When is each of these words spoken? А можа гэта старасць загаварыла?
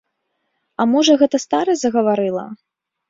А 0.81 0.87
можа 0.95 1.17
гэта 1.23 1.43
старасць 1.45 1.83
загаварыла? 1.85 2.47